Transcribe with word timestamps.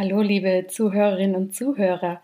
Hallo, 0.00 0.22
liebe 0.22 0.64
Zuhörerinnen 0.66 1.36
und 1.36 1.54
Zuhörer. 1.54 2.22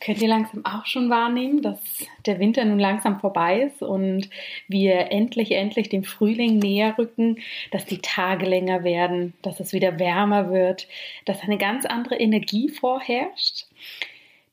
Könnt 0.00 0.22
ihr 0.22 0.28
langsam 0.28 0.64
auch 0.64 0.86
schon 0.86 1.10
wahrnehmen, 1.10 1.60
dass 1.60 1.78
der 2.24 2.38
Winter 2.38 2.64
nun 2.64 2.78
langsam 2.78 3.20
vorbei 3.20 3.64
ist 3.64 3.82
und 3.82 4.30
wir 4.66 5.12
endlich, 5.12 5.52
endlich 5.52 5.90
dem 5.90 6.04
Frühling 6.04 6.58
näher 6.58 6.96
rücken, 6.96 7.36
dass 7.70 7.84
die 7.84 7.98
Tage 7.98 8.46
länger 8.46 8.82
werden, 8.82 9.34
dass 9.42 9.60
es 9.60 9.74
wieder 9.74 9.98
wärmer 9.98 10.50
wird, 10.50 10.88
dass 11.26 11.42
eine 11.42 11.58
ganz 11.58 11.84
andere 11.84 12.16
Energie 12.16 12.70
vorherrscht? 12.70 13.66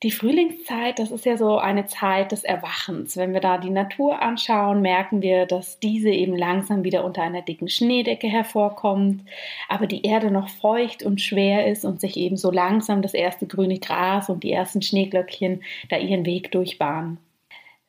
Die 0.02 0.10
Frühlingszeit, 0.10 0.98
das 0.98 1.10
ist 1.10 1.24
ja 1.24 1.38
so 1.38 1.56
eine 1.56 1.86
Zeit 1.86 2.32
des 2.32 2.44
Erwachens. 2.44 3.16
Wenn 3.16 3.32
wir 3.32 3.40
da 3.40 3.56
die 3.56 3.70
Natur 3.70 4.20
anschauen, 4.20 4.82
merken 4.82 5.22
wir, 5.22 5.46
dass 5.46 5.80
diese 5.80 6.10
eben 6.10 6.36
langsam 6.36 6.84
wieder 6.84 7.02
unter 7.02 7.22
einer 7.22 7.40
dicken 7.40 7.68
Schneedecke 7.68 8.26
hervorkommt, 8.26 9.22
aber 9.68 9.86
die 9.86 10.02
Erde 10.02 10.30
noch 10.30 10.50
feucht 10.50 11.02
und 11.02 11.22
schwer 11.22 11.66
ist 11.66 11.86
und 11.86 12.00
sich 12.00 12.18
eben 12.18 12.36
so 12.36 12.50
langsam 12.50 13.00
das 13.00 13.14
erste 13.14 13.46
grüne 13.46 13.78
Gras 13.78 14.28
und 14.28 14.44
die 14.44 14.52
ersten 14.52 14.82
Schneeglöckchen 14.82 15.62
da 15.88 15.96
ihren 15.96 16.26
Weg 16.26 16.52
durchbahnen. 16.52 17.16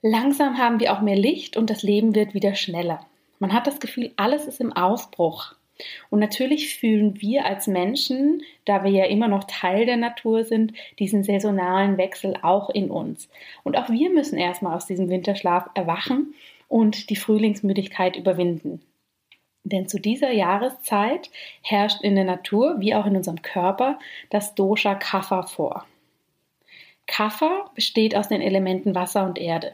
Langsam 0.02 0.58
haben 0.58 0.80
wir 0.80 0.94
auch 0.94 1.02
mehr 1.02 1.18
Licht 1.18 1.58
und 1.58 1.70
das 1.70 1.84
Leben 1.84 2.16
wird 2.16 2.34
wieder 2.34 2.56
schneller. 2.56 3.06
Man 3.40 3.52
hat 3.52 3.68
das 3.68 3.82
Gefühl, 3.82 4.14
alles 4.16 4.48
ist 4.48 4.62
im 4.62 4.72
Aufbruch. 4.72 5.56
Und 6.10 6.20
natürlich 6.20 6.76
fühlen 6.76 7.22
wir 7.22 7.46
als 7.46 7.68
Menschen, 7.68 8.42
da 8.66 8.84
wir 8.84 8.92
ja 8.92 9.06
immer 9.06 9.28
noch 9.28 9.44
Teil 9.46 9.86
der 9.86 9.98
Natur 9.98 10.44
sind, 10.44 10.74
diesen 11.00 11.24
saisonalen 11.24 11.98
Wechsel 11.98 12.36
auch 12.42 12.70
in 12.70 12.90
uns. 12.90 13.30
Und 13.64 13.78
auch 13.78 13.90
wir 13.90 14.10
müssen 14.10 14.38
erstmal 14.38 14.76
aus 14.76 14.88
diesem 14.88 15.10
Winterschlaf 15.10 15.70
erwachen 15.76 16.34
und 16.68 17.10
die 17.10 17.16
Frühlingsmüdigkeit 17.16 18.16
überwinden. 18.16 18.82
Denn 19.64 19.88
zu 19.88 20.00
dieser 20.00 20.32
Jahreszeit 20.32 21.30
herrscht 21.62 22.02
in 22.02 22.16
der 22.16 22.24
Natur 22.24 22.78
wie 22.80 22.96
auch 22.96 23.06
in 23.06 23.18
unserem 23.18 23.42
Körper 23.42 24.00
das 24.30 24.56
Dosha 24.56 24.96
Kapha 24.96 25.44
vor. 25.44 25.86
Kapha 27.06 27.70
besteht 27.76 28.16
aus 28.16 28.28
den 28.28 28.42
Elementen 28.42 28.96
Wasser 28.96 29.26
und 29.26 29.38
Erde. 29.38 29.74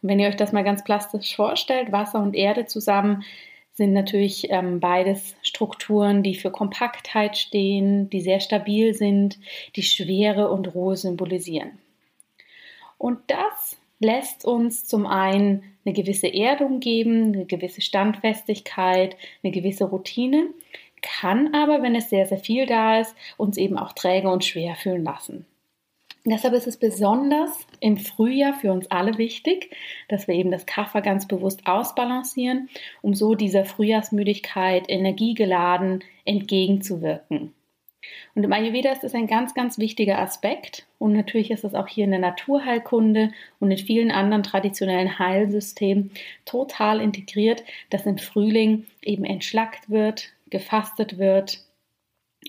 Und 0.00 0.08
wenn 0.08 0.20
ihr 0.20 0.28
euch 0.28 0.36
das 0.36 0.52
mal 0.52 0.64
ganz 0.64 0.84
plastisch 0.84 1.36
vorstellt, 1.36 1.92
Wasser 1.92 2.20
und 2.20 2.34
Erde 2.34 2.66
zusammen, 2.66 3.24
sind 3.78 3.92
natürlich 3.92 4.50
ähm, 4.50 4.80
beides 4.80 5.36
Strukturen, 5.40 6.24
die 6.24 6.34
für 6.34 6.50
Kompaktheit 6.50 7.38
stehen, 7.38 8.10
die 8.10 8.20
sehr 8.20 8.40
stabil 8.40 8.92
sind, 8.92 9.38
die 9.76 9.84
Schwere 9.84 10.50
und 10.50 10.74
Ruhe 10.74 10.96
symbolisieren. 10.96 11.78
Und 12.98 13.20
das 13.28 13.78
lässt 14.00 14.44
uns 14.44 14.84
zum 14.84 15.06
einen 15.06 15.62
eine 15.84 15.94
gewisse 15.94 16.26
Erdung 16.26 16.80
geben, 16.80 17.32
eine 17.32 17.46
gewisse 17.46 17.80
Standfestigkeit, 17.80 19.16
eine 19.44 19.52
gewisse 19.52 19.84
Routine, 19.84 20.48
kann 21.00 21.54
aber, 21.54 21.80
wenn 21.80 21.94
es 21.94 22.10
sehr, 22.10 22.26
sehr 22.26 22.38
viel 22.38 22.66
da 22.66 23.00
ist, 23.00 23.14
uns 23.36 23.56
eben 23.56 23.78
auch 23.78 23.92
träge 23.92 24.28
und 24.28 24.44
schwer 24.44 24.74
fühlen 24.74 25.04
lassen. 25.04 25.46
Deshalb 26.24 26.54
ist 26.54 26.66
es 26.66 26.76
besonders 26.76 27.66
im 27.80 27.96
Frühjahr 27.96 28.54
für 28.54 28.72
uns 28.72 28.90
alle 28.90 29.16
wichtig, 29.18 29.70
dass 30.08 30.28
wir 30.28 30.34
eben 30.34 30.50
das 30.50 30.66
Kaffer 30.66 31.00
ganz 31.00 31.26
bewusst 31.26 31.66
ausbalancieren, 31.66 32.68
um 33.02 33.14
so 33.14 33.34
dieser 33.34 33.64
Frühjahrsmüdigkeit 33.64 34.84
energiegeladen 34.88 36.04
entgegenzuwirken. 36.24 37.54
Und 38.34 38.44
im 38.44 38.52
Ayurveda 38.52 38.92
ist 38.92 39.02
das 39.02 39.14
ein 39.14 39.26
ganz, 39.26 39.54
ganz 39.54 39.78
wichtiger 39.78 40.18
Aspekt. 40.18 40.86
Und 40.98 41.12
natürlich 41.12 41.50
ist 41.50 41.64
es 41.64 41.74
auch 41.74 41.88
hier 41.88 42.04
in 42.04 42.10
der 42.10 42.20
Naturheilkunde 42.20 43.32
und 43.58 43.70
in 43.70 43.78
vielen 43.78 44.10
anderen 44.10 44.42
traditionellen 44.42 45.18
Heilsystemen 45.18 46.10
total 46.44 47.00
integriert, 47.00 47.64
dass 47.90 48.06
im 48.06 48.18
Frühling 48.18 48.86
eben 49.02 49.24
entschlackt 49.24 49.90
wird, 49.90 50.32
gefastet 50.50 51.18
wird, 51.18 51.64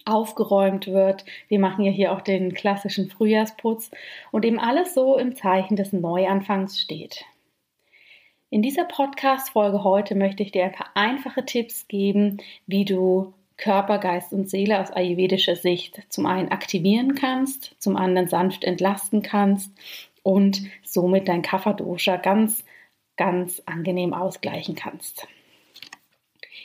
aufgeräumt 0.05 0.87
wird. 0.87 1.25
Wir 1.47 1.59
machen 1.59 1.83
ja 1.85 1.91
hier 1.91 2.11
auch 2.11 2.21
den 2.21 2.53
klassischen 2.53 3.09
Frühjahrsputz 3.09 3.91
und 4.31 4.45
eben 4.45 4.59
alles 4.59 4.93
so 4.93 5.17
im 5.17 5.35
Zeichen 5.35 5.75
des 5.75 5.93
Neuanfangs 5.93 6.79
steht. 6.79 7.25
In 8.51 8.61
dieser 8.61 8.85
Podcast-Folge 8.85 9.83
heute 9.83 10.15
möchte 10.15 10.41
ich 10.41 10.51
dir 10.51 10.65
ein 10.65 10.71
paar 10.71 10.89
einfache 10.95 11.45
Tipps 11.45 11.87
geben, 11.87 12.37
wie 12.65 12.83
du 12.83 13.33
Körper, 13.57 13.99
Geist 13.99 14.33
und 14.33 14.49
Seele 14.49 14.79
aus 14.79 14.89
ayurvedischer 14.89 15.55
Sicht 15.55 16.01
zum 16.09 16.25
einen 16.25 16.49
aktivieren 16.49 17.13
kannst, 17.13 17.75
zum 17.77 17.95
anderen 17.95 18.27
sanft 18.27 18.63
entlasten 18.63 19.21
kannst 19.21 19.71
und 20.23 20.63
somit 20.83 21.27
dein 21.27 21.41
Kapha-Dosha 21.41 22.17
ganz, 22.17 22.63
ganz 23.17 23.61
angenehm 23.65 24.13
ausgleichen 24.13 24.75
kannst. 24.75 25.27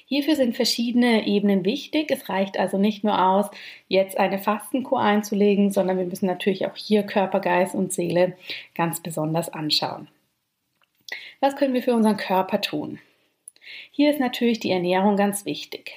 Hierfür 0.07 0.37
sind 0.37 0.55
verschiedene 0.55 1.27
Ebenen 1.27 1.65
wichtig. 1.65 2.11
Es 2.11 2.29
reicht 2.29 2.59
also 2.59 2.77
nicht 2.77 3.05
nur 3.05 3.21
aus, 3.21 3.47
jetzt 3.89 4.19
eine 4.19 4.39
Fastenkur 4.39 5.01
einzulegen, 5.01 5.71
sondern 5.71 5.99
wir 5.99 6.05
müssen 6.05 6.27
natürlich 6.27 6.67
auch 6.67 6.77
hier 6.77 7.03
Körper, 7.05 7.41
Geist 7.41 7.75
und 7.75 7.93
Seele 7.93 8.37
ganz 8.75 9.01
besonders 9.01 9.49
anschauen. 9.49 10.09
Was 11.41 11.57
können 11.57 11.75
wir 11.75 11.83
für 11.83 11.95
unseren 11.95 12.17
Körper 12.17 12.61
tun? 12.61 12.99
Hier 13.91 14.11
ist 14.11 14.21
natürlich 14.21 14.61
die 14.61 14.71
Ernährung 14.71 15.17
ganz 15.17 15.47
wichtig. 15.47 15.93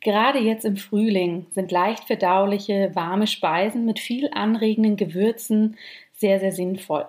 Gerade 0.00 0.40
jetzt 0.40 0.64
im 0.64 0.76
Frühling 0.76 1.46
sind 1.52 1.70
leicht 1.70 2.04
verdauliche, 2.04 2.90
warme 2.94 3.26
Speisen 3.26 3.84
mit 3.84 4.00
viel 4.00 4.28
anregenden 4.32 4.96
Gewürzen 4.96 5.76
sehr, 6.12 6.40
sehr 6.40 6.52
sinnvoll. 6.52 7.06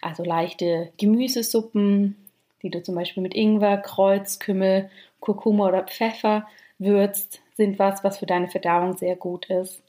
Also 0.00 0.24
leichte 0.24 0.92
Gemüsesuppen, 0.98 2.16
die 2.62 2.70
du 2.70 2.82
zum 2.82 2.94
Beispiel 2.94 3.22
mit 3.22 3.34
Ingwer, 3.34 3.78
Kreuzkümmel 3.78 4.90
Kurkuma 5.20 5.68
oder 5.68 5.84
Pfeffer 5.84 6.46
würzt, 6.78 7.40
sind 7.56 7.78
was, 7.78 8.02
was 8.04 8.18
für 8.18 8.26
deine 8.26 8.48
Verdauung 8.48 8.96
sehr 8.96 9.16
gut 9.16 9.46
ist. 9.50 9.82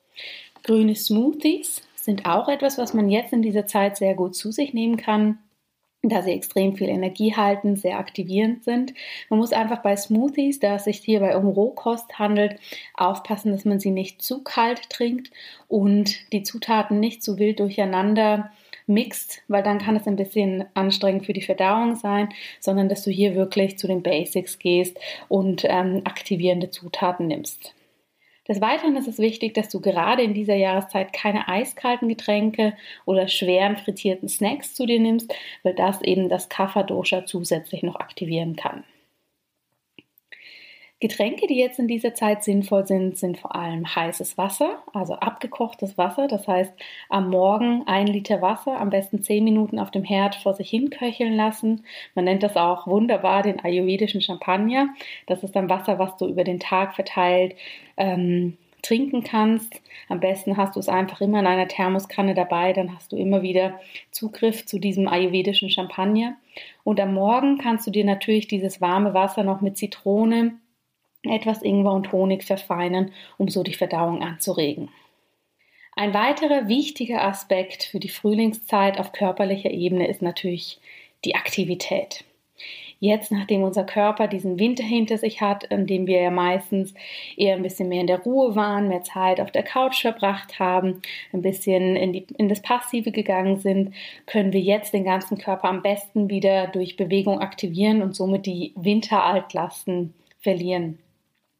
Grüne 0.63 0.95
Smoothies 0.95 1.81
sind 1.95 2.25
auch 2.25 2.47
etwas, 2.47 2.77
was 2.77 2.93
man 2.93 3.09
jetzt 3.09 3.33
in 3.33 3.41
dieser 3.41 3.65
Zeit 3.65 3.97
sehr 3.97 4.13
gut 4.13 4.35
zu 4.35 4.51
sich 4.51 4.73
nehmen 4.73 4.97
kann, 4.97 5.39
da 6.03 6.21
sie 6.21 6.31
extrem 6.31 6.75
viel 6.75 6.89
Energie 6.89 7.33
halten, 7.35 7.77
sehr 7.77 7.97
aktivierend 7.97 8.63
sind. 8.65 8.93
Man 9.29 9.39
muss 9.39 9.53
einfach 9.53 9.81
bei 9.81 9.95
Smoothies, 9.95 10.59
da 10.59 10.75
es 10.75 10.83
sich 10.83 10.97
hierbei 10.97 11.37
um 11.37 11.47
Rohkost 11.47 12.19
handelt, 12.19 12.59
aufpassen, 12.93 13.53
dass 13.53 13.63
man 13.63 13.79
sie 13.79 13.91
nicht 13.91 14.21
zu 14.21 14.43
kalt 14.43 14.89
trinkt 14.89 15.31
und 15.69 16.31
die 16.33 16.43
Zutaten 16.43 16.99
nicht 16.99 17.23
zu 17.23 17.39
wild 17.39 17.59
durcheinander 17.59 18.51
mixt, 18.87 19.41
weil 19.47 19.63
dann 19.63 19.79
kann 19.79 19.95
es 19.95 20.07
ein 20.07 20.15
bisschen 20.15 20.65
anstrengend 20.73 21.25
für 21.25 21.33
die 21.33 21.41
Verdauung 21.41 21.95
sein, 21.95 22.29
sondern 22.59 22.89
dass 22.89 23.03
du 23.03 23.11
hier 23.11 23.35
wirklich 23.35 23.77
zu 23.77 23.87
den 23.87 24.03
Basics 24.03 24.59
gehst 24.59 24.97
und 25.27 25.63
ähm, 25.65 26.01
aktivierende 26.05 26.69
Zutaten 26.69 27.27
nimmst. 27.27 27.73
Des 28.47 28.59
Weiteren 28.59 28.97
ist 28.97 29.07
es 29.07 29.19
wichtig, 29.19 29.53
dass 29.53 29.69
du 29.69 29.79
gerade 29.79 30.21
in 30.21 30.33
dieser 30.33 30.55
Jahreszeit 30.55 31.13
keine 31.13 31.47
eiskalten 31.47 32.09
Getränke 32.09 32.73
oder 33.05 33.29
schweren 33.29 33.77
frittierten 33.77 34.27
Snacks 34.27 34.73
zu 34.73 34.85
dir 34.85 34.99
nimmst, 34.99 35.33
weil 35.63 35.73
das 35.73 36.01
eben 36.01 36.27
das 36.27 36.49
Kapha-Dosha 36.49 37.25
zusätzlich 37.25 37.83
noch 37.83 37.95
aktivieren 37.95 38.57
kann. 38.57 38.83
Getränke, 41.03 41.47
die 41.47 41.57
jetzt 41.57 41.79
in 41.79 41.89
dieser 41.89 42.13
Zeit 42.13 42.45
sinnvoll 42.45 42.87
sind, 42.87 43.17
sind 43.17 43.37
vor 43.37 43.53
allem 43.57 43.93
heißes 43.93 44.37
Wasser, 44.37 44.81
also 44.93 45.15
abgekochtes 45.15 45.97
Wasser. 45.97 46.29
Das 46.29 46.47
heißt, 46.47 46.71
am 47.09 47.29
Morgen 47.29 47.83
ein 47.87 48.07
Liter 48.07 48.41
Wasser, 48.41 48.79
am 48.79 48.89
besten 48.89 49.21
zehn 49.21 49.43
Minuten 49.43 49.79
auf 49.79 49.91
dem 49.91 50.05
Herd 50.05 50.35
vor 50.35 50.53
sich 50.53 50.69
hin 50.69 50.91
köcheln 50.91 51.35
lassen. 51.35 51.83
Man 52.15 52.23
nennt 52.23 52.41
das 52.41 52.55
auch 52.55 52.87
wunderbar 52.87 53.41
den 53.41 53.59
ayurvedischen 53.59 54.21
Champagner. 54.21 54.93
Das 55.27 55.43
ist 55.43 55.57
dann 55.57 55.69
Wasser, 55.69 55.99
was 55.99 56.15
du 56.15 56.25
über 56.25 56.45
den 56.45 56.61
Tag 56.61 56.95
verteilt 56.95 57.57
ähm, 57.97 58.57
trinken 58.81 59.23
kannst. 59.23 59.81
Am 60.07 60.21
besten 60.21 60.55
hast 60.55 60.77
du 60.77 60.79
es 60.79 60.87
einfach 60.87 61.19
immer 61.19 61.41
in 61.41 61.47
einer 61.47 61.67
Thermoskanne 61.67 62.33
dabei, 62.33 62.71
dann 62.71 62.95
hast 62.95 63.11
du 63.11 63.17
immer 63.17 63.41
wieder 63.41 63.77
Zugriff 64.11 64.65
zu 64.65 64.79
diesem 64.79 65.09
ayurvedischen 65.09 65.69
Champagner. 65.69 66.37
Und 66.85 67.01
am 67.01 67.13
Morgen 67.13 67.57
kannst 67.57 67.85
du 67.87 67.91
dir 67.91 68.05
natürlich 68.05 68.47
dieses 68.47 68.79
warme 68.79 69.13
Wasser 69.13 69.43
noch 69.43 69.59
mit 69.59 69.77
Zitrone 69.77 70.53
etwas 71.23 71.61
Ingwer 71.61 71.93
und 71.93 72.11
Honig 72.11 72.43
verfeinern, 72.43 73.11
um 73.37 73.47
so 73.47 73.63
die 73.63 73.73
Verdauung 73.73 74.21
anzuregen. 74.21 74.89
Ein 75.95 76.13
weiterer 76.13 76.67
wichtiger 76.67 77.23
Aspekt 77.23 77.83
für 77.83 77.99
die 77.99 78.09
Frühlingszeit 78.09 78.99
auf 78.99 79.11
körperlicher 79.11 79.69
Ebene 79.69 80.07
ist 80.07 80.21
natürlich 80.21 80.79
die 81.23 81.35
Aktivität. 81.35 82.25
jetzt, 82.99 83.33
nachdem 83.33 83.63
unser 83.63 83.83
Körper 83.83 84.27
diesen 84.27 84.59
Winter 84.59 84.83
hinter 84.83 85.17
sich 85.17 85.41
hat, 85.41 85.65
in 85.65 85.87
dem 85.87 86.07
wir 86.07 86.21
ja 86.21 86.31
meistens 86.31 86.93
eher 87.35 87.55
ein 87.55 87.61
bisschen 87.61 87.89
mehr 87.89 87.99
in 87.99 88.07
der 88.07 88.21
Ruhe 88.21 88.55
waren, 88.55 88.87
mehr 88.87 89.03
Zeit 89.03 89.41
auf 89.41 89.51
der 89.51 89.63
Couch 89.63 90.01
verbracht 90.01 90.57
haben, 90.57 91.01
ein 91.33 91.41
bisschen 91.41 91.97
in, 91.97 92.13
die, 92.13 92.25
in 92.37 92.47
das 92.47 92.61
Passive 92.61 93.11
gegangen 93.11 93.57
sind, 93.59 93.93
können 94.25 94.53
wir 94.53 94.61
jetzt 94.61 94.93
den 94.93 95.03
ganzen 95.03 95.37
Körper 95.37 95.67
am 95.67 95.81
besten 95.81 96.29
wieder 96.29 96.67
durch 96.67 96.95
Bewegung 96.95 97.39
aktivieren 97.39 98.01
und 98.01 98.15
somit 98.15 98.45
die 98.45 98.71
Winteraltlasten 98.75 100.13
verlieren. 100.39 100.97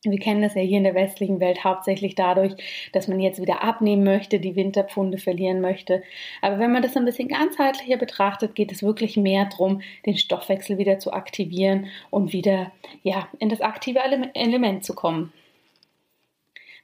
Wir 0.04 0.20
kennen 0.20 0.42
das 0.42 0.56
ja 0.56 0.62
hier 0.62 0.78
in 0.78 0.84
der 0.84 0.96
westlichen 0.96 1.40
Welt 1.40 1.64
hauptsächlich 1.64 2.16
dadurch, 2.16 2.54
dass 2.92 3.08
man 3.08 3.20
jetzt 3.20 3.42
wieder 3.42 3.64
abnehmen 3.64 4.04
möchte, 4.04 4.40
die 4.40 4.56
Winterpfunde 4.56 5.18
verlieren 5.18 5.62
möchte. 5.62 6.04
Aber 6.42 6.60
wenn 6.60 6.72
man 6.72 6.82
das 6.82 6.98
ein 6.98 7.06
bisschen 7.06 7.30
ganzheitlicher 7.30 7.98
betrachtet, 7.98 8.56
geht 8.56 8.72
es 8.72 8.84
wirklich 8.84 9.16
mehr 9.16 9.46
darum, 9.46 9.82
den 10.06 10.18
Stoffwechsel 10.18 10.78
wieder 10.78 11.00
zu 11.00 11.14
aktivieren 11.14 11.88
und 12.10 12.34
wieder 12.34 12.72
ja, 13.04 13.28
in 13.40 13.50
das 13.50 13.62
aktive 13.62 14.00
Element 14.34 14.84
zu 14.84 14.94
kommen. 14.94 15.32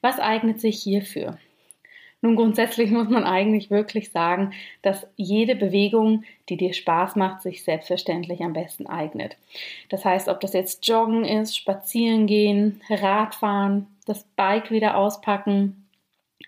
Was 0.01 0.19
eignet 0.19 0.62
sich 0.62 0.81
hierfür? 0.81 1.38
Nun, 2.21 2.36
grundsätzlich 2.36 2.92
muss 2.92 3.07
man 3.07 3.24
eigentlich 3.24 3.71
wirklich 3.71 4.12
sagen, 4.12 4.51
dass 4.81 5.07
jede 5.16 5.56
Bewegung, 5.56 6.24
die 6.50 6.57
dir 6.57 6.74
Spaß 6.74 7.16
macht, 7.16 7.42
sich 7.42 7.63
selbstverständlich 7.63 8.42
am 8.42 8.54
besten 8.54 8.88
eignet. 8.88 9.38
Das 9.88 10.04
heißt, 10.04 10.27
ob 10.27 10.42
das 10.42 10.54
jetzt 10.54 10.86
Joggen 10.86 11.24
ist, 11.24 11.56
Spazieren 11.56 12.27
gehen, 12.27 12.81
Radfahren, 12.89 13.88
das 14.06 14.24
Bike 14.36 14.69
wieder 14.69 14.98
auspacken, 14.98 15.88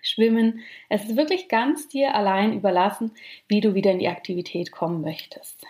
Schwimmen. 0.01 0.61
Es 0.89 1.03
ist 1.05 1.15
wirklich 1.15 1.47
ganz 1.47 1.87
dir 1.87 2.15
allein 2.15 2.53
überlassen, 2.53 3.11
wie 3.47 3.61
du 3.61 3.73
wieder 3.73 3.91
in 3.91 3.99
die 3.99 4.07
Aktivität 4.07 4.71
kommen 4.71 5.01
möchtest. 5.01 5.65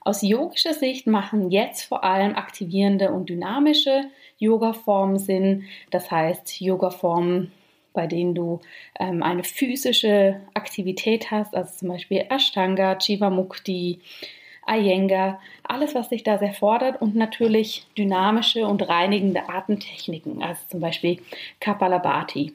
Aus 0.00 0.22
yogischer 0.22 0.74
Sicht 0.74 1.06
machen 1.06 1.50
jetzt 1.50 1.82
vor 1.82 2.02
allem 2.04 2.34
aktivierende 2.34 3.12
und 3.12 3.28
dynamische 3.28 4.04
Yoga-Formen 4.38 5.18
Sinn. 5.18 5.64
Das 5.90 6.10
heißt, 6.10 6.60
Yoga-Formen 6.60 7.52
bei 7.98 8.06
denen 8.06 8.32
du 8.32 8.60
ähm, 9.00 9.24
eine 9.24 9.42
physische 9.42 10.36
Aktivität 10.54 11.32
hast, 11.32 11.56
also 11.56 11.76
zum 11.78 11.88
Beispiel 11.88 12.26
Ashtanga, 12.30 12.96
Jivamukti, 12.96 13.98
Iyengar, 14.68 15.40
alles, 15.64 15.96
was 15.96 16.08
dich 16.08 16.22
da 16.22 16.38
sehr 16.38 16.52
fordert 16.52 17.02
und 17.02 17.16
natürlich 17.16 17.88
dynamische 17.98 18.68
und 18.68 18.88
reinigende 18.88 19.48
Atemtechniken, 19.48 20.40
also 20.44 20.60
zum 20.68 20.78
Beispiel 20.78 21.18
Kapalabhati. 21.58 22.52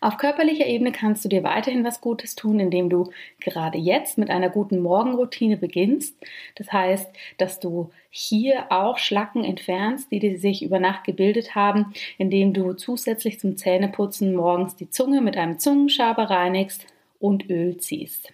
Auf 0.00 0.16
körperlicher 0.16 0.66
Ebene 0.66 0.92
kannst 0.92 1.24
du 1.24 1.28
dir 1.28 1.42
weiterhin 1.42 1.84
was 1.84 2.00
Gutes 2.00 2.36
tun, 2.36 2.60
indem 2.60 2.88
du 2.88 3.10
gerade 3.40 3.78
jetzt 3.78 4.16
mit 4.16 4.30
einer 4.30 4.48
guten 4.48 4.78
Morgenroutine 4.78 5.56
beginnst. 5.56 6.16
Das 6.54 6.72
heißt, 6.72 7.10
dass 7.36 7.58
du 7.58 7.90
hier 8.10 8.70
auch 8.70 8.98
Schlacken 8.98 9.44
entfernst, 9.44 10.10
die 10.12 10.36
sich 10.36 10.62
über 10.62 10.78
Nacht 10.78 11.04
gebildet 11.04 11.54
haben, 11.54 11.92
indem 12.16 12.54
du 12.54 12.74
zusätzlich 12.74 13.40
zum 13.40 13.56
Zähneputzen 13.56 14.34
morgens 14.34 14.76
die 14.76 14.90
Zunge 14.90 15.20
mit 15.20 15.36
einem 15.36 15.58
Zungenschaber 15.58 16.30
reinigst 16.30 16.86
und 17.18 17.50
Öl 17.50 17.78
ziehst. 17.78 18.32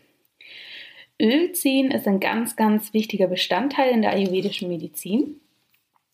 Öl 1.20 1.52
ziehen 1.52 1.90
ist 1.90 2.06
ein 2.06 2.20
ganz, 2.20 2.56
ganz 2.56 2.92
wichtiger 2.92 3.28
Bestandteil 3.28 3.90
in 3.90 4.02
der 4.02 4.12
ayurvedischen 4.12 4.68
Medizin. 4.68 5.40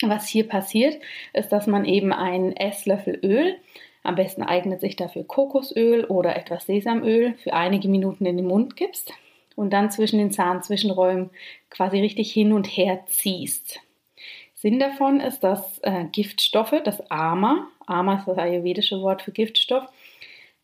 Was 0.03 0.29
hier 0.29 0.47
passiert, 0.47 1.01
ist, 1.33 1.51
dass 1.51 1.67
man 1.67 1.85
eben 1.85 2.13
einen 2.13 2.57
Esslöffel 2.57 3.19
Öl 3.23 3.57
am 4.03 4.15
besten 4.15 4.43
eignet 4.43 4.81
sich 4.81 4.97
dafür 4.97 5.25
Kokosöl 5.25 6.05
oder 6.05 6.37
etwas 6.37 6.67
Sesamöl 6.67 7.35
für 7.35 7.53
einige 7.53 7.89
Minuten 7.89 8.25
in 8.27 8.37
den 8.37 8.47
Mund 8.47 8.77
gibst 8.77 9.13
und 9.57 9.73
dann 9.73 9.91
zwischen 9.91 10.19
den 10.19 10.31
Zahnzwischenräumen 10.31 11.31
quasi 11.69 12.01
richtig 12.01 12.33
hin 12.33 12.53
und 12.53 12.67
her 12.67 13.05
ziehst. 13.07 13.81
Sinn 14.55 14.79
davon 14.79 15.21
ist, 15.21 15.41
dass 15.41 15.79
äh, 15.83 16.05
Giftstoffe, 16.13 16.75
das 16.85 17.11
Ama, 17.11 17.69
Ama 17.87 18.19
ist 18.19 18.29
das 18.29 18.39
ayurvedische 18.39 19.01
Wort 19.01 19.23
für 19.23 19.33
Giftstoff, 19.33 19.85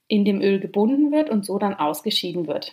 in 0.08 0.24
dem 0.24 0.40
Öl 0.40 0.60
gebunden 0.60 1.12
wird 1.12 1.30
und 1.30 1.44
so 1.44 1.58
dann 1.58 1.74
ausgeschieden 1.74 2.46
wird. 2.46 2.72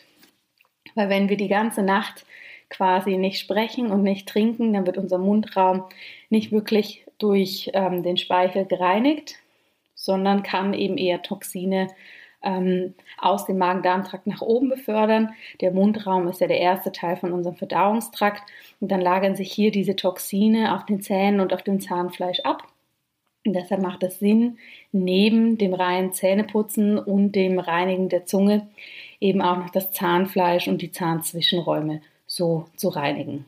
Weil 0.96 1.10
wenn 1.10 1.30
wir 1.30 1.38
die 1.38 1.48
ganze 1.48 1.82
Nacht 1.82 2.26
quasi 2.70 3.18
nicht 3.18 3.40
sprechen 3.40 3.92
und 3.92 4.04
nicht 4.04 4.28
trinken, 4.28 4.74
dann 4.74 4.86
wird 4.86 4.98
unser 4.98 5.18
Mundraum 5.18 5.84
nicht 6.30 6.52
wirklich 6.52 7.06
durch 7.18 7.72
ähm, 7.74 8.04
den 8.04 8.18
Speichel 8.18 8.66
gereinigt 8.66 9.43
sondern 10.04 10.44
kann 10.44 10.74
eben 10.74 10.98
eher 10.98 11.22
Toxine 11.22 11.88
ähm, 12.44 12.94
aus 13.18 13.46
dem 13.46 13.58
Magen-Darm-Trakt 13.58 14.28
nach 14.28 14.42
oben 14.42 14.68
befördern. 14.68 15.34
Der 15.62 15.72
Mundraum 15.72 16.28
ist 16.28 16.42
ja 16.42 16.48
der 16.48 16.60
erste 16.60 16.92
Teil 16.92 17.16
von 17.16 17.32
unserem 17.32 17.56
Verdauungstrakt 17.56 18.44
und 18.82 18.92
dann 18.92 19.00
lagern 19.00 19.38
sich 19.38 19.52
hier 19.54 19.72
diese 19.72 19.96
Toxine 19.96 20.76
auf 20.76 20.86
den 20.86 21.02
Zähnen 21.02 21.40
und 21.40 21.54
auf 21.54 21.64
dem 21.64 21.80
Zahnfleisch 21.80 22.42
ab. 22.42 22.68
Und 23.46 23.54
deshalb 23.54 23.82
macht 23.82 24.04
es 24.04 24.20
Sinn, 24.20 24.58
neben 24.92 25.58
dem 25.58 25.74
reinen 25.74 26.12
Zähneputzen 26.12 26.98
und 27.00 27.32
dem 27.32 27.60
Reinigen 27.60 28.10
der 28.10 28.26
Zunge 28.26 28.68
eben 29.22 29.42
auch 29.42 29.58
noch 29.58 29.70
das 29.70 29.92
Zahnfleisch 29.92 30.68
und 30.68 30.82
die 30.82 30.92
Zahnzwischenräume 30.92 32.02
so 32.28 32.66
zu 32.76 32.90
reinigen. 32.90 33.46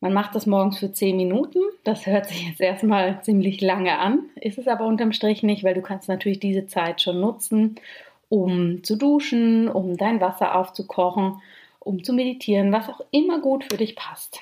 Man 0.00 0.12
macht 0.12 0.34
das 0.34 0.46
morgens 0.46 0.78
für 0.78 0.92
10 0.92 1.16
Minuten. 1.16 1.58
Das 1.84 2.06
hört 2.06 2.26
sich 2.26 2.46
jetzt 2.46 2.60
erstmal 2.60 3.22
ziemlich 3.22 3.60
lange 3.60 3.98
an, 3.98 4.24
ist 4.36 4.58
es 4.58 4.68
aber 4.68 4.84
unterm 4.84 5.12
Strich 5.12 5.42
nicht, 5.42 5.64
weil 5.64 5.74
du 5.74 5.82
kannst 5.82 6.08
natürlich 6.08 6.40
diese 6.40 6.66
Zeit 6.66 7.00
schon 7.00 7.20
nutzen, 7.20 7.76
um 8.28 8.82
zu 8.84 8.96
duschen, 8.96 9.68
um 9.68 9.96
dein 9.96 10.20
Wasser 10.20 10.54
aufzukochen, 10.54 11.40
um 11.80 12.04
zu 12.04 12.12
meditieren, 12.12 12.72
was 12.72 12.88
auch 12.88 13.00
immer 13.10 13.40
gut 13.40 13.64
für 13.64 13.76
dich 13.76 13.96
passt. 13.96 14.40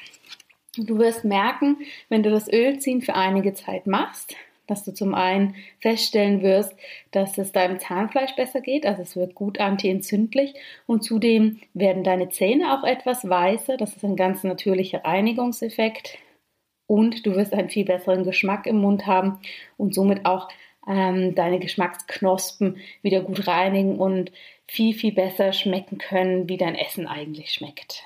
Du 0.76 0.98
wirst 0.98 1.24
merken, 1.24 1.76
wenn 2.08 2.22
du 2.22 2.30
das 2.30 2.48
Ölziehen 2.48 3.00
für 3.00 3.14
einige 3.14 3.54
Zeit 3.54 3.86
machst, 3.86 4.34
dass 4.66 4.84
du 4.84 4.93
zum 4.93 5.14
einen 5.14 5.55
feststellen 5.81 6.43
wirst, 6.43 6.75
dass 7.11 7.38
es 7.38 7.52
deinem 7.52 7.78
Zahnfleisch 7.78 8.34
besser 8.37 8.61
geht, 8.61 8.87
also 8.87 9.02
es 9.02 9.16
wird 9.16 9.34
gut 9.34 9.61
antientzündlich 9.61 10.55
und 10.87 11.02
zudem 11.02 11.61
werden 11.75 12.05
deine 12.05 12.28
Zähne 12.28 12.78
auch 12.78 12.84
etwas 12.84 13.28
weißer, 13.28 13.76
das 13.76 13.96
ist 13.96 14.05
ein 14.05 14.16
ganz 14.16 14.44
natürlicher 14.44 15.05
Reinigungseffekt 15.05 16.19
und 16.87 17.26
du 17.26 17.34
wirst 17.34 17.55
einen 17.55 17.70
viel 17.70 17.84
besseren 17.84 18.25
Geschmack 18.25 18.66
im 18.66 18.78
Mund 18.78 19.06
haben 19.06 19.38
und 19.76 19.94
somit 19.94 20.26
auch 20.26 20.49
ähm, 20.87 21.34
deine 21.34 21.58
Geschmacksknospen 21.58 22.78
wieder 23.02 23.20
gut 23.20 23.46
reinigen 23.46 23.99
und 23.99 24.32
viel, 24.67 24.94
viel 24.94 25.12
besser 25.12 25.52
schmecken 25.52 25.99
können, 25.99 26.49
wie 26.49 26.56
dein 26.56 26.75
Essen 26.75 27.06
eigentlich 27.06 27.52
schmeckt. 27.52 28.05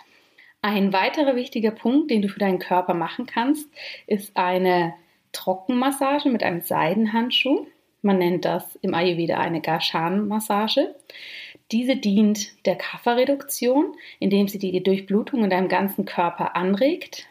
Ein 0.60 0.92
weiterer 0.92 1.36
wichtiger 1.36 1.70
Punkt, 1.70 2.10
den 2.10 2.22
du 2.22 2.28
für 2.28 2.40
deinen 2.40 2.58
Körper 2.58 2.94
machen 2.94 3.26
kannst, 3.26 3.68
ist 4.06 4.36
eine 4.36 4.94
Trockenmassage 5.32 6.28
mit 6.28 6.42
einem 6.42 6.60
Seidenhandschuh. 6.60 7.66
Man 8.02 8.18
nennt 8.18 8.44
das 8.44 8.76
im 8.76 8.94
Ayurveda 8.94 9.38
eine 9.38 9.60
Garshan-Massage. 9.60 10.94
Diese 11.72 11.96
dient 11.96 12.64
der 12.66 12.76
Kafferreduktion, 12.76 13.94
indem 14.20 14.48
sie 14.48 14.58
die 14.58 14.82
Durchblutung 14.82 15.44
in 15.44 15.50
deinem 15.50 15.68
ganzen 15.68 16.04
Körper 16.04 16.56
anregt 16.56 17.26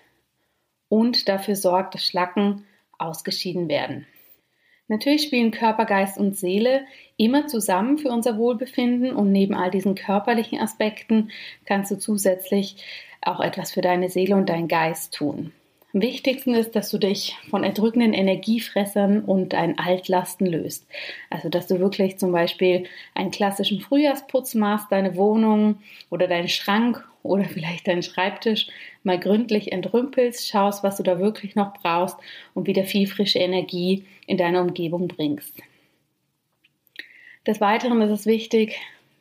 und 0.90 1.28
dafür 1.28 1.56
sorgt, 1.56 1.96
dass 1.96 2.06
Schlacken 2.06 2.66
ausgeschieden 2.98 3.70
werden. 3.70 4.06
Natürlich 4.90 5.24
spielen 5.24 5.52
Körper, 5.52 5.86
Geist 5.86 6.18
und 6.18 6.38
Seele 6.38 6.86
immer 7.18 7.48
zusammen 7.48 7.98
für 7.98 8.10
unser 8.10 8.38
Wohlbefinden 8.38 9.14
und 9.14 9.32
neben 9.32 9.54
all 9.54 9.70
diesen 9.70 9.96
körperlichen 9.96 10.60
Aspekten 10.60 11.30
kannst 11.66 11.92
du 11.92 11.98
zusätzlich 11.98 12.78
auch 13.22 13.42
etwas 13.42 13.72
für 13.72 13.82
deine 13.82 14.10
Seele 14.10 14.36
und 14.36 14.48
deinen 14.48 14.70
Geist 14.70 15.14
tun. 15.14 15.52
Wichtigsten 16.02 16.54
ist, 16.54 16.76
dass 16.76 16.90
du 16.90 16.98
dich 16.98 17.36
von 17.50 17.64
erdrückenden 17.64 18.14
Energiefressern 18.14 19.22
und 19.22 19.54
deinen 19.54 19.78
Altlasten 19.78 20.48
löst. 20.48 20.88
Also, 21.30 21.50
dass 21.50 21.68
du 21.68 21.80
wirklich 21.80 22.18
zum 22.18 22.32
Beispiel 22.32 22.86
einen 23.14 23.32
klassischen 23.32 23.80
Frühjahrsputz 23.80 24.56
machst, 24.56 24.92
deine 24.92 25.16
Wohnung 25.16 25.78
oder 26.10 26.28
deinen 26.28 26.50
Schrank 26.50 27.08
oder 27.24 27.44
vielleicht 27.50 27.88
deinen 27.88 28.04
Schreibtisch 28.04 28.68
mal 29.04 29.20
gründlich 29.20 29.72
entrümpelst, 29.72 30.48
schaust, 30.48 30.84
was 30.84 30.98
du 30.98 31.04
da 31.04 31.20
wirklich 31.20 31.56
noch 31.56 31.74
brauchst 31.74 32.18
und 32.54 32.68
wieder 32.68 32.84
viel 32.84 33.08
frische 33.08 33.40
Energie 33.40 34.06
in 34.26 34.38
deine 34.38 34.62
Umgebung 34.62 35.08
bringst. 35.08 35.54
Des 37.46 37.62
Weiteren 37.62 38.02
ist 38.02 38.12
es 38.12 38.26
wichtig, 38.26 38.78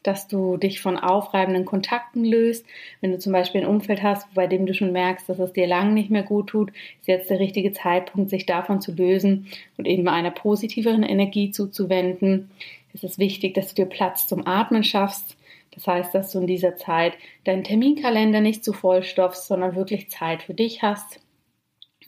dass 0.07 0.29
du 0.29 0.57
dich 0.57 0.81
von 0.81 0.99
aufreibenden 0.99 1.65
Kontakten 1.65 2.25
löst. 2.25 2.65
Wenn 3.01 3.13
du 3.13 3.19
zum 3.19 3.33
Beispiel 3.33 3.63
ein 3.63 3.67
Umfeld 3.67 4.03
hast, 4.03 4.33
bei 4.35 4.47
dem 4.47 4.67
du 4.67 4.75
schon 4.75 4.93
merkst, 4.93 5.29
dass 5.29 5.39
es 5.39 5.53
dir 5.53 5.67
lang 5.67 5.95
nicht 5.95 6.11
mehr 6.11 6.23
gut 6.23 6.49
tut, 6.49 6.71
ist 7.01 7.09
jetzt 7.09 7.31
der 7.31 7.41
richtige 7.41 7.73
Zeitpunkt, 7.73 8.31
sich 8.31 8.47
davon 8.47 8.81
zu 8.81 8.93
lösen 8.93 9.47
und 9.77 9.87
eben 9.87 10.09
einer 10.09 10.31
positiveren 10.31 11.03
Energie 11.03 11.51
zuzuwenden. 11.51 12.51
Es 12.95 13.05
ist 13.05 13.19
wichtig, 13.19 13.55
dass 13.55 13.69
du 13.69 13.75
dir 13.75 13.87
Platz 13.87 14.27
zum 14.27 14.47
Atmen 14.47 14.85
schaffst. 14.85 15.37
Das 15.73 15.87
heißt, 15.87 16.15
dass 16.15 16.33
du 16.33 16.41
in 16.41 16.47
dieser 16.47 16.77
Zeit 16.77 17.15
deinen 17.45 17.65
Terminkalender 17.65 18.41
nicht 18.41 18.65
zu 18.65 18.73
vollstopfst, 18.73 19.47
sondern 19.47 19.77
wirklich 19.77 20.09
Zeit 20.09 20.43
für 20.43 20.55
dich 20.55 20.83
hast. 20.83 21.21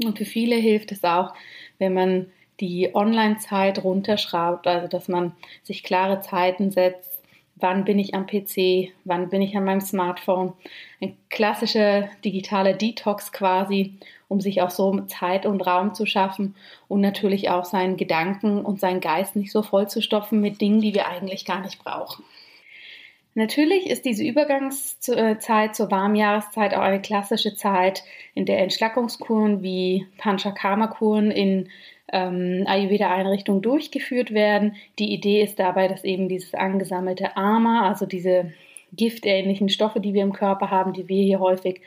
Und 0.03 0.17
für 0.17 0.25
viele 0.25 0.57
hilft 0.57 0.93
es 0.93 1.05
auch, 1.05 1.35
wenn 1.79 1.93
man 1.93 2.27
die 2.61 2.95
Online-Zeit 2.95 3.85
runterschraubt, 3.85 4.67
also 4.67 4.89
dass 4.89 5.09
man 5.09 5.33
sich 5.63 5.83
klare 5.83 6.21
Zeiten 6.21 6.71
setzt, 6.71 7.08
wann 7.61 7.85
bin 7.85 7.99
ich 7.99 8.15
am 8.15 8.27
PC, 8.27 8.93
wann 9.05 9.29
bin 9.29 9.43
ich 9.43 9.57
an 9.57 9.65
meinem 9.65 9.81
Smartphone. 9.81 10.53
Ein 11.01 11.17
klassischer 11.31 12.09
digitaler 12.25 12.75
Detox 12.75 13.33
quasi, 13.33 13.95
um 14.29 14.41
sich 14.41 14.63
auch 14.63 14.71
so 14.71 15.01
Zeit 15.03 15.47
und 15.47 15.61
Raum 15.67 15.95
zu 15.95 16.07
schaffen 16.07 16.55
und 16.89 17.01
natürlich 17.01 17.51
auch 17.51 17.65
seinen 17.65 17.97
Gedanken 17.97 18.65
und 18.65 18.81
seinen 18.81 19.01
Geist 19.01 19.37
nicht 19.37 19.53
so 19.53 19.63
voll 19.63 19.89
zu 19.89 20.03
stopfen 20.03 20.41
mit 20.41 20.61
Dingen, 20.61 20.81
die 20.81 20.95
wir 20.95 21.09
eigentlich 21.09 21.45
gar 21.45 21.61
nicht 21.61 21.83
brauchen. 21.83 22.25
Natürlich 23.39 23.89
ist 23.89 24.05
diese 24.05 24.25
Übergangszeit 24.25 25.77
zur 25.77 25.91
Warmjahreszeit 25.93 26.75
auch 26.75 26.81
eine 26.81 27.01
klassische 27.01 27.55
Zeit, 27.55 28.03
in 28.35 28.47
der 28.47 28.59
Entschlackungskuren 28.59 29.63
wie 29.63 30.09
Panchakarma-Kuren 30.19 31.31
in 31.31 31.69
ähm, 32.13 32.65
Ayurveda-Einrichtungen 32.67 33.63
durchgeführt 33.63 34.35
werden. 34.35 34.75
Die 34.99 35.15
Idee 35.15 35.41
ist 35.41 35.61
dabei, 35.61 35.87
dass 35.87 36.03
eben 36.03 36.29
dieses 36.29 36.53
angesammelte 36.55 37.37
Ama, 37.37 37.89
also 37.89 38.07
diese 38.07 38.53
giftähnlichen 38.93 39.69
Stoffe, 39.69 40.01
die 40.01 40.15
wir 40.15 40.25
im 40.25 40.33
Körper 40.33 40.73
haben, 40.73 40.93
die 40.93 41.07
wir 41.07 41.23
hier 41.23 41.39
häufig 41.39 41.81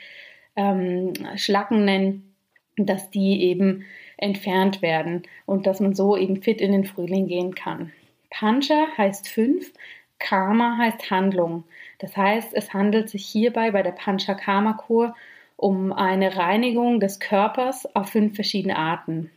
ähm, 0.56 1.12
Schlacken 1.36 1.84
nennen, 1.84 2.34
dass 2.78 3.10
die 3.10 3.44
eben 3.44 3.84
entfernt 4.16 4.82
werden 4.82 5.24
und 5.46 5.68
dass 5.68 5.82
man 5.82 5.96
so 5.96 6.16
eben 6.16 6.42
fit 6.42 6.62
in 6.62 6.72
den 6.72 6.86
Frühling 6.86 7.28
gehen 7.28 7.56
kann. 7.56 7.92
Pancha 8.30 8.88
heißt 8.98 9.28
fünf, 9.28 9.74
Karma 10.22 10.78
heißt 10.78 11.12
Handlung. 11.12 11.66
Das 12.00 12.16
heißt, 12.16 12.54
es 12.54 12.74
handelt 12.74 13.10
sich 13.10 13.26
hierbei 13.26 13.72
bei 13.72 13.84
der 13.84 13.92
Panchakarma-Kur 13.92 15.16
um 15.58 15.92
eine 15.92 16.38
Reinigung 16.38 17.00
des 17.00 17.20
Körpers 17.20 17.94
auf 17.96 18.10
fünf 18.10 18.36
verschiedene 18.36 18.78
Arten. 18.78 19.30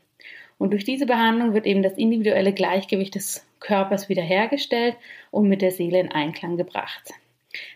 Und 0.59 0.73
durch 0.73 0.85
diese 0.85 1.07
Behandlung 1.07 1.53
wird 1.53 1.67
eben 1.67 1.83
das 1.83 1.95
individuelle 1.95 2.53
Gleichgewicht 2.53 3.15
des 3.15 3.47
Körpers 3.61 4.09
wiederhergestellt 4.09 4.97
und 5.31 5.49
mit 5.49 5.63
der 5.63 5.73
Seele 5.73 5.99
in 5.99 6.13
Einklang 6.13 6.57
gebracht. 6.57 7.13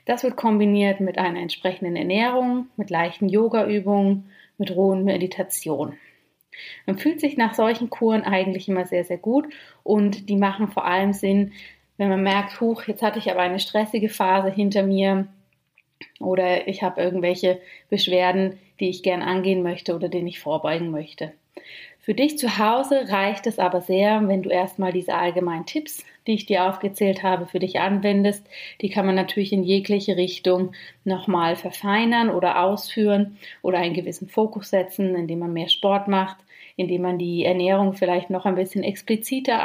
Das 0.04 0.22
wird 0.22 0.36
kombiniert 0.36 1.00
mit 1.00 1.18
einer 1.18 1.40
entsprechenden 1.40 1.96
Ernährung, 1.96 2.68
mit 2.76 2.90
leichten 2.90 3.28
Yoga-Übungen, 3.28 4.30
mit 4.58 4.74
rohen 4.74 5.04
Meditation. 5.04 5.94
Man 6.86 6.98
fühlt 6.98 7.20
sich 7.20 7.36
nach 7.36 7.54
solchen 7.54 7.90
Kuren 7.90 8.22
eigentlich 8.22 8.68
immer 8.68 8.84
sehr, 8.84 9.04
sehr 9.04 9.18
gut 9.18 9.46
und 9.82 10.28
die 10.28 10.36
machen 10.36 10.68
vor 10.68 10.84
allem 10.84 11.12
Sinn, 11.12 11.52
wenn 11.98 12.08
man 12.08 12.22
merkt, 12.22 12.60
huch, 12.60 12.84
jetzt 12.84 13.02
hatte 13.02 13.18
ich 13.18 13.30
aber 13.30 13.40
eine 13.40 13.60
stressige 13.60 14.08
Phase 14.08 14.50
hinter 14.50 14.82
mir 14.82 15.26
oder 16.20 16.66
ich 16.66 16.82
habe 16.82 17.02
irgendwelche 17.02 17.60
Beschwerden, 17.90 18.58
die 18.80 18.88
ich 18.88 19.02
gern 19.02 19.20
angehen 19.20 19.62
möchte 19.62 19.94
oder 19.94 20.08
denen 20.08 20.28
ich 20.28 20.40
vorbeugen 20.40 20.90
möchte. 20.90 21.32
Für 22.00 22.14
dich 22.14 22.38
zu 22.38 22.56
Hause 22.56 23.10
reicht 23.10 23.46
es 23.46 23.58
aber 23.58 23.82
sehr, 23.82 24.26
wenn 24.28 24.42
du 24.42 24.48
erstmal 24.48 24.92
diese 24.92 25.14
allgemeinen 25.14 25.66
Tipps, 25.66 26.06
die 26.26 26.32
ich 26.32 26.46
dir 26.46 26.64
aufgezählt 26.64 27.22
habe, 27.22 27.44
für 27.44 27.58
dich 27.58 27.80
anwendest. 27.80 28.46
Die 28.80 28.88
kann 28.88 29.04
man 29.04 29.14
natürlich 29.14 29.52
in 29.52 29.62
jegliche 29.62 30.16
Richtung 30.16 30.72
nochmal 31.04 31.54
verfeinern 31.54 32.30
oder 32.30 32.62
ausführen 32.62 33.36
oder 33.60 33.78
einen 33.78 33.92
gewissen 33.92 34.28
Fokus 34.28 34.70
setzen, 34.70 35.14
indem 35.16 35.40
man 35.40 35.52
mehr 35.52 35.68
Sport 35.68 36.08
macht, 36.08 36.38
indem 36.76 37.02
man 37.02 37.18
die 37.18 37.44
Ernährung 37.44 37.92
vielleicht 37.92 38.30
noch 38.30 38.46
ein 38.46 38.54
bisschen 38.54 38.84
expliziter 38.84 39.62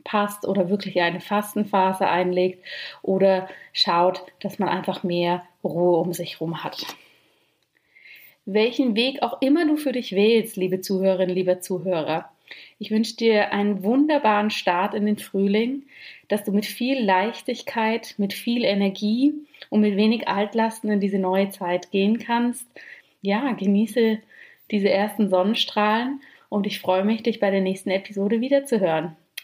anpasst 0.00 0.46
oder 0.46 0.68
wirklich 0.68 1.00
eine 1.00 1.20
Fastenphase 1.20 2.08
einlegt 2.08 2.64
oder 3.02 3.48
schaut, 3.72 4.24
dass 4.40 4.58
man 4.58 4.68
einfach 4.68 5.02
mehr 5.02 5.42
Ruhe 5.62 5.98
um 5.98 6.12
sich 6.12 6.40
herum 6.40 6.64
hat 6.64 6.86
welchen 8.52 8.96
Weg 8.96 9.22
auch 9.22 9.40
immer 9.40 9.66
du 9.66 9.76
für 9.76 9.92
dich 9.92 10.12
wählst, 10.12 10.56
liebe 10.56 10.80
Zuhörerinnen, 10.80 11.34
lieber 11.34 11.60
Zuhörer. 11.60 12.30
Ich 12.78 12.90
wünsche 12.90 13.16
dir 13.16 13.52
einen 13.52 13.82
wunderbaren 13.84 14.50
Start 14.50 14.94
in 14.94 15.06
den 15.06 15.18
Frühling, 15.18 15.84
dass 16.28 16.44
du 16.44 16.52
mit 16.52 16.66
viel 16.66 17.00
Leichtigkeit, 17.00 18.14
mit 18.18 18.32
viel 18.32 18.64
Energie 18.64 19.34
und 19.68 19.80
mit 19.80 19.96
wenig 19.96 20.26
Altlasten 20.26 20.90
in 20.90 21.00
diese 21.00 21.18
neue 21.18 21.50
Zeit 21.50 21.90
gehen 21.90 22.18
kannst. 22.18 22.66
Ja, 23.22 23.52
genieße 23.52 24.18
diese 24.70 24.90
ersten 24.90 25.30
Sonnenstrahlen 25.30 26.20
und 26.48 26.66
ich 26.66 26.80
freue 26.80 27.04
mich, 27.04 27.22
dich 27.22 27.38
bei 27.38 27.50
der 27.50 27.60
nächsten 27.60 27.90
Episode 27.90 28.40
wiederzuhören. 28.40 29.16